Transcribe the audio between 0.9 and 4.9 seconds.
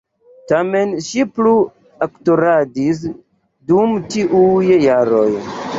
ŝi plu aktoradis dum tiuj